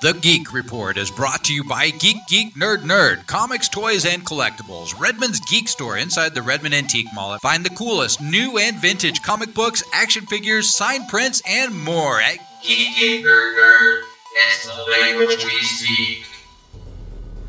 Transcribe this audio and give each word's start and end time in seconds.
The 0.00 0.12
Geek 0.12 0.52
Report 0.52 0.96
is 0.96 1.10
brought 1.10 1.42
to 1.46 1.52
you 1.52 1.64
by 1.64 1.90
Geek 1.90 2.18
Geek 2.28 2.54
Nerd 2.54 2.84
Nerd, 2.84 3.26
comics, 3.26 3.68
toys, 3.68 4.06
and 4.06 4.24
collectibles. 4.24 4.96
Redmond's 4.96 5.40
Geek 5.40 5.66
Store 5.66 5.96
inside 5.96 6.36
the 6.36 6.42
Redmond 6.42 6.76
Antique 6.76 7.08
Mall. 7.12 7.36
Find 7.38 7.64
the 7.64 7.70
coolest 7.70 8.20
new 8.20 8.58
and 8.58 8.76
vintage 8.76 9.22
comic 9.22 9.54
books, 9.54 9.82
action 9.92 10.24
figures, 10.26 10.72
signed 10.72 11.08
prints, 11.08 11.42
and 11.44 11.76
more 11.76 12.20
at 12.20 12.38
Geek 12.62 12.96
Geek 12.96 13.24
Nerd 13.24 13.58
Nerd. 13.58 14.02
It's 14.36 14.66
the 14.66 14.84
language 15.00 15.44
we 15.44 15.60
speak. 15.64 16.37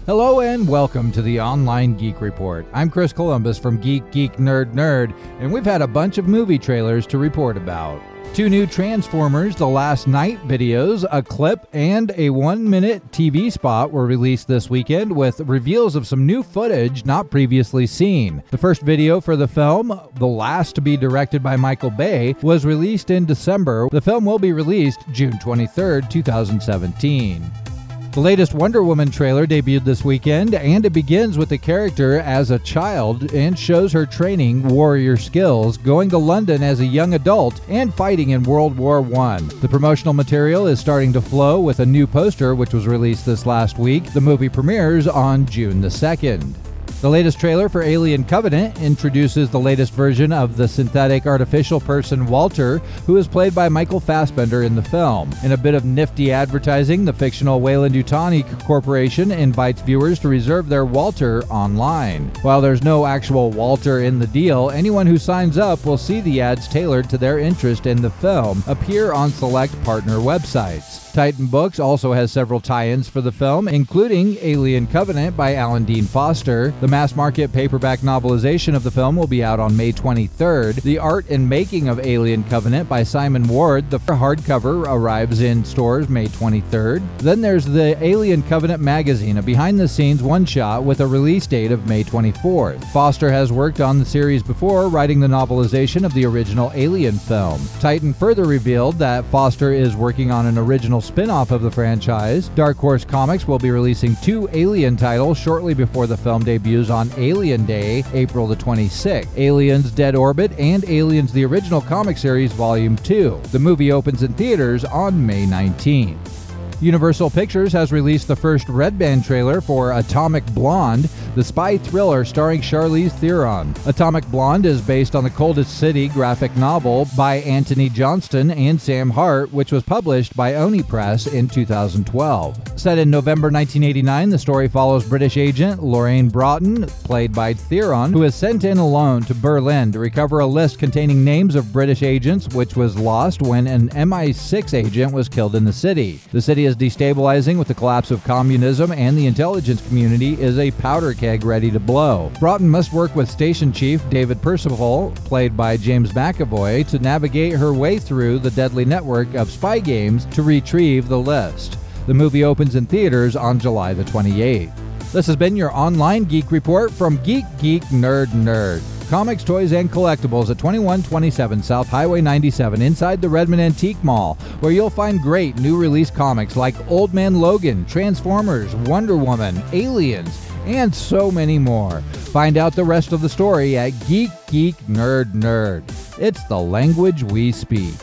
Hello 0.09 0.39
and 0.39 0.67
welcome 0.67 1.11
to 1.11 1.21
the 1.21 1.39
Online 1.39 1.95
Geek 1.95 2.19
Report. 2.19 2.65
I'm 2.73 2.89
Chris 2.89 3.13
Columbus 3.13 3.59
from 3.59 3.79
Geek 3.79 4.11
Geek 4.11 4.37
Nerd 4.37 4.73
Nerd, 4.73 5.15
and 5.39 5.53
we've 5.53 5.63
had 5.63 5.83
a 5.83 5.87
bunch 5.87 6.17
of 6.17 6.27
movie 6.27 6.57
trailers 6.57 7.05
to 7.05 7.19
report 7.19 7.55
about. 7.57 8.01
Two 8.33 8.49
new 8.49 8.65
Transformers 8.65 9.55
The 9.55 9.67
Last 9.67 10.07
Knight 10.07 10.39
videos, 10.47 11.05
a 11.11 11.21
clip, 11.21 11.67
and 11.73 12.11
a 12.17 12.31
one 12.31 12.67
minute 12.67 13.11
TV 13.11 13.51
spot 13.51 13.91
were 13.91 14.07
released 14.07 14.47
this 14.47 14.67
weekend 14.67 15.15
with 15.15 15.41
reveals 15.41 15.95
of 15.95 16.07
some 16.07 16.25
new 16.25 16.41
footage 16.41 17.05
not 17.05 17.29
previously 17.29 17.85
seen. 17.85 18.41
The 18.49 18.57
first 18.57 18.81
video 18.81 19.21
for 19.21 19.35
the 19.35 19.47
film, 19.47 19.89
the 20.15 20.25
last 20.25 20.73
to 20.73 20.81
be 20.81 20.97
directed 20.97 21.43
by 21.43 21.55
Michael 21.55 21.91
Bay, 21.91 22.35
was 22.41 22.65
released 22.65 23.11
in 23.11 23.27
December. 23.27 23.87
The 23.91 24.01
film 24.01 24.25
will 24.25 24.39
be 24.39 24.53
released 24.53 25.01
June 25.11 25.33
23rd, 25.33 26.09
2017. 26.09 27.68
The 28.11 28.21
latest 28.21 28.55
Wonder 28.55 28.81
Woman 28.81 29.11
trailer 29.11 29.45
debuted 29.45 29.85
this 29.85 30.03
weekend, 30.03 30.55
and 30.55 30.83
it 30.83 30.89
begins 30.89 31.37
with 31.37 31.49
the 31.49 31.59
character 31.59 32.19
as 32.19 32.49
a 32.49 32.57
child 32.57 33.31
and 33.33 33.57
shows 33.57 33.93
her 33.93 34.07
training 34.07 34.67
warrior 34.67 35.15
skills, 35.15 35.77
going 35.77 36.09
to 36.09 36.17
London 36.17 36.63
as 36.63 36.79
a 36.79 36.85
young 36.85 37.13
adult, 37.13 37.61
and 37.69 37.93
fighting 37.93 38.31
in 38.31 38.41
World 38.41 38.75
War 38.75 39.01
I. 39.15 39.39
The 39.61 39.69
promotional 39.69 40.15
material 40.15 40.65
is 40.65 40.79
starting 40.79 41.13
to 41.13 41.21
flow 41.21 41.59
with 41.59 41.81
a 41.81 41.85
new 41.85 42.07
poster 42.07 42.55
which 42.55 42.73
was 42.73 42.87
released 42.87 43.27
this 43.27 43.45
last 43.45 43.77
week. 43.77 44.11
The 44.11 44.21
movie 44.21 44.49
premieres 44.49 45.07
on 45.07 45.45
June 45.45 45.79
the 45.79 45.89
2nd. 45.89 46.68
The 47.01 47.09
latest 47.09 47.39
trailer 47.39 47.69
for 47.69 47.81
Alien 47.81 48.25
Covenant 48.25 48.81
introduces 48.81 49.49
the 49.49 49.57
latest 49.57 49.93
version 49.93 50.33
of 50.33 50.57
the 50.57 50.67
synthetic 50.67 51.25
artificial 51.25 51.79
person 51.79 52.25
Walter, 52.25 52.79
who 53.05 53.15
is 53.15 53.25
played 53.25 53.55
by 53.55 53.69
Michael 53.69 54.01
Fassbender 54.01 54.63
in 54.63 54.75
the 54.75 54.81
film. 54.81 55.33
In 55.41 55.53
a 55.53 55.57
bit 55.57 55.75
of 55.75 55.85
nifty 55.85 56.33
advertising, 56.33 57.05
the 57.05 57.13
fictional 57.13 57.61
Weyland-Yutani 57.61 58.65
Corporation 58.65 59.31
invites 59.31 59.81
viewers 59.81 60.19
to 60.19 60.27
reserve 60.27 60.67
their 60.67 60.83
Walter 60.83 61.43
online. 61.45 62.33
While 62.41 62.59
there's 62.59 62.83
no 62.83 63.05
actual 63.05 63.49
Walter 63.49 64.01
in 64.01 64.19
the 64.19 64.27
deal, 64.27 64.69
anyone 64.69 65.07
who 65.07 65.17
signs 65.17 65.57
up 65.57 65.85
will 65.85 65.97
see 65.97 66.19
the 66.19 66.41
ads 66.41 66.67
tailored 66.67 67.09
to 67.11 67.17
their 67.17 67.39
interest 67.39 67.85
in 67.85 68.01
the 68.01 68.09
film 68.09 68.61
appear 68.67 69.13
on 69.13 69.29
select 69.29 69.81
partner 69.85 70.17
websites. 70.17 71.13
Titan 71.13 71.47
Books 71.47 71.79
also 71.79 72.13
has 72.13 72.31
several 72.31 72.59
tie 72.59 72.89
ins 72.89 73.09
for 73.09 73.21
the 73.21 73.31
film, 73.31 73.67
including 73.67 74.37
Alien 74.41 74.85
Covenant 74.85 75.35
by 75.35 75.55
Alan 75.55 75.83
Dean 75.83 76.03
Foster. 76.03 76.71
The 76.81 76.88
mass 76.89 77.15
market 77.15 77.53
paperback 77.53 77.99
novelization 77.99 78.75
of 78.75 78.81
the 78.81 78.89
film 78.89 79.15
will 79.15 79.27
be 79.27 79.43
out 79.43 79.59
on 79.59 79.77
May 79.77 79.91
23rd. 79.91 80.81
The 80.81 80.97
art 80.97 81.29
and 81.29 81.47
making 81.47 81.87
of 81.87 81.99
Alien 81.99 82.43
Covenant 82.45 82.89
by 82.89 83.03
Simon 83.03 83.47
Ward, 83.47 83.91
the 83.91 83.99
hardcover, 83.99 84.87
arrives 84.87 85.41
in 85.41 85.63
stores 85.63 86.09
May 86.09 86.25
23rd. 86.25 87.19
Then 87.19 87.41
there's 87.41 87.65
the 87.65 88.01
Alien 88.03 88.41
Covenant 88.41 88.81
magazine, 88.81 89.37
a 89.37 89.43
behind 89.43 89.79
the 89.79 89.87
scenes 89.87 90.23
one 90.23 90.45
shot 90.45 90.83
with 90.83 91.01
a 91.01 91.07
release 91.07 91.45
date 91.45 91.71
of 91.71 91.87
May 91.87 92.03
24th. 92.03 92.83
Foster 92.91 93.31
has 93.31 93.51
worked 93.51 93.81
on 93.81 93.99
the 93.99 94.05
series 94.05 94.41
before, 94.41 94.89
writing 94.89 95.19
the 95.19 95.27
novelization 95.27 96.03
of 96.03 96.13
the 96.15 96.25
original 96.25 96.71
Alien 96.73 97.19
film. 97.19 97.61
Titan 97.79 98.13
further 98.13 98.45
revealed 98.45 98.95
that 98.95 99.25
Foster 99.25 99.71
is 99.71 99.95
working 99.95 100.31
on 100.31 100.47
an 100.47 100.57
original 100.57 101.01
spin 101.01 101.29
off 101.29 101.51
of 101.51 101.61
the 101.61 101.71
franchise. 101.71 102.49
Dark 102.49 102.77
Horse 102.77 103.05
Comics 103.05 103.47
will 103.47 103.59
be 103.59 103.69
releasing 103.69 104.15
two 104.23 104.49
Alien 104.53 104.97
titles 104.97 105.37
shortly 105.37 105.75
before 105.75 106.07
the 106.07 106.17
film 106.17 106.43
debuts 106.43 106.78
on 106.87 107.11
Alien 107.17 107.65
Day, 107.65 108.05
April 108.13 108.47
the 108.47 108.55
26th 108.55 109.37
Aliens 109.37 109.91
Dead 109.91 110.15
Orbit 110.15 110.51
and 110.57 110.85
Aliens 110.85 111.33
the 111.33 111.43
Original 111.43 111.81
Comic 111.81 112.17
Series 112.17 112.53
Volume 112.53 112.95
2. 112.95 113.41
The 113.51 113.59
movie 113.59 113.91
opens 113.91 114.23
in 114.23 114.33
theaters 114.33 114.85
on 114.85 115.25
May 115.25 115.45
19th. 115.45 116.38
Universal 116.81 117.29
Pictures 117.31 117.73
has 117.73 117.91
released 117.91 118.29
the 118.29 118.35
first 118.37 118.69
Red 118.69 118.97
Band 118.97 119.25
trailer 119.25 119.59
for 119.59 119.91
Atomic 119.91 120.45
Blonde, 120.53 121.09
the 121.35 121.43
spy 121.43 121.77
thriller 121.77 122.23
starring 122.23 122.61
Charlize 122.61 123.11
Theron. 123.11 123.75
Atomic 123.85 124.25
Blonde 124.27 124.65
is 124.65 124.79
based 124.79 125.13
on 125.13 125.25
the 125.25 125.29
Coldest 125.29 125.77
City 125.77 126.07
graphic 126.07 126.55
novel 126.55 127.05
by 127.17 127.37
Antony 127.39 127.89
Johnston 127.89 128.51
and 128.51 128.79
Sam 128.79 129.09
Hart, 129.09 129.51
which 129.51 129.73
was 129.73 129.83
published 129.83 130.37
by 130.37 130.55
Oni 130.55 130.81
Press 130.81 131.27
in 131.27 131.49
2012. 131.49 132.79
Set 132.79 132.97
in 132.97 133.09
November 133.09 133.49
1989, 133.49 134.29
the 134.29 134.37
story 134.37 134.69
follows 134.69 135.03
British 135.03 135.35
agent 135.35 135.83
Lorraine 135.83 136.29
Broughton, 136.29 136.87
played 137.03 137.33
by 137.33 137.53
Theron, 137.53 138.13
who 138.13 138.23
is 138.23 138.35
sent 138.35 138.63
in 138.63 138.77
alone 138.77 139.23
to 139.23 139.35
Berlin 139.35 139.91
to 139.91 139.99
recover 139.99 140.39
a 140.39 140.47
list 140.47 140.79
containing 140.79 141.25
names 141.25 141.55
of 141.55 141.73
British 141.73 142.03
agents, 142.03 142.47
which 142.55 142.77
was 142.77 142.97
lost 142.97 143.41
when 143.41 143.67
an 143.67 143.89
MI6 143.89 144.73
agent 144.73 145.11
was 145.11 145.27
killed 145.27 145.55
in 145.55 145.65
the 145.65 145.73
city. 145.73 146.21
The 146.31 146.41
city 146.41 146.68
is 146.69 146.77
destabilizing 146.77 147.57
with 147.57 147.67
the 147.67 147.73
collapse 147.73 148.11
of 148.11 148.23
communism, 148.23 148.91
and 148.91 149.17
the 149.17 149.25
intelligence 149.25 149.85
community 149.87 150.39
is 150.39 150.57
a 150.57 150.71
powder 150.71 151.13
keg 151.13 151.43
ready 151.43 151.71
to 151.71 151.79
blow. 151.79 152.31
Broughton 152.39 152.69
must 152.69 152.93
work 152.93 153.15
with 153.15 153.29
Station 153.29 153.73
Chief 153.73 154.07
David 154.09 154.41
Percival, 154.41 155.11
played 155.25 155.57
by 155.57 155.75
James 155.75 156.11
McAvoy, 156.11 156.87
to 156.89 156.99
navigate 156.99 157.53
her 157.53 157.73
way 157.73 157.97
through 157.97 158.39
the 158.39 158.51
deadly 158.51 158.85
network 158.85 159.33
of 159.33 159.49
spy 159.49 159.79
games 159.79 160.25
to 160.27 160.43
retrieve 160.43 161.07
the 161.07 161.19
list. 161.19 161.77
The 162.07 162.13
movie 162.13 162.43
opens 162.43 162.75
in 162.75 162.85
theaters 162.85 163.35
on 163.35 163.59
July 163.59 163.93
the 163.93 164.03
28th. 164.03 164.71
This 165.11 165.25
has 165.25 165.35
been 165.35 165.55
your 165.55 165.75
online 165.75 166.23
geek 166.23 166.51
report 166.51 166.91
from 166.91 167.21
Geek 167.23 167.45
Geek 167.59 167.83
Nerd 167.85 168.27
Nerd 168.27 168.83
comics, 169.09 169.43
toys, 169.43 169.73
and 169.73 169.91
collectibles 169.91 170.51
at 170.51 170.59
2127 170.59 171.63
South 171.63 171.87
Highway 171.87 172.21
97 172.21 172.81
inside 172.81 173.21
the 173.21 173.27
Redmond 173.27 173.61
Antique 173.61 174.01
Mall, 174.03 174.35
where 174.59 174.71
you'll 174.71 174.89
find 174.89 175.19
great 175.19 175.57
new 175.57 175.77
release 175.77 176.11
comics 176.11 176.55
like 176.55 176.75
Old 176.89 177.13
Man 177.13 177.41
Logan, 177.41 177.85
Transformers, 177.85 178.75
Wonder 178.75 179.17
Woman, 179.17 179.61
Aliens, 179.73 180.39
and 180.65 180.93
so 180.93 181.31
many 181.31 181.57
more. 181.57 182.01
Find 182.31 182.57
out 182.57 182.75
the 182.75 182.83
rest 182.83 183.11
of 183.11 183.21
the 183.21 183.29
story 183.29 183.77
at 183.77 183.89
Geek 184.07 184.29
Geek 184.47 184.75
Nerd 184.87 185.33
Nerd. 185.33 185.83
It's 186.19 186.43
the 186.43 186.59
language 186.59 187.23
we 187.23 187.51
speak. 187.51 187.95